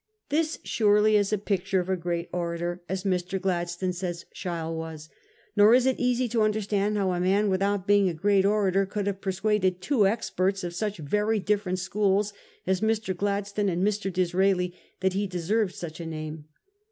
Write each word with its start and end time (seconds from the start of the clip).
This 0.29 0.57
surely 0.63 1.15
is 1.15 1.31
a 1.31 1.37
picture 1.37 1.79
of 1.79 1.87
a 1.87 1.95
great 1.95 2.27
orator, 2.33 2.81
as 2.89 3.03
Mr. 3.03 3.39
Gladstone 3.39 3.93
says 3.93 4.25
Sheil 4.33 4.75
was. 4.75 5.09
Nor 5.55 5.75
is 5.75 5.85
it 5.85 5.99
easy 5.99 6.27
to 6.29 6.41
understand 6.41 6.97
how 6.97 7.11
a 7.11 7.19
man 7.19 7.49
with 7.51 7.61
out 7.61 7.85
being 7.85 8.09
a 8.09 8.13
great 8.15 8.43
orator 8.43 8.87
could 8.87 9.05
have 9.05 9.21
persuaded 9.21 9.79
two 9.79 10.07
experts 10.07 10.63
of 10.63 10.73
such 10.73 10.97
very 10.97 11.37
different 11.39 11.77
schools, 11.77 12.33
as 12.65 12.81
Mr. 12.81 13.15
Glad 13.15 13.45
stone 13.45 13.69
and 13.69 13.85
Mr. 13.87 14.11
Disraeli, 14.11 14.73
that 15.01 15.13
he 15.13 15.27
deserved 15.27 15.75
such 15.75 15.99
a 15.99 16.07
name. 16.07 16.45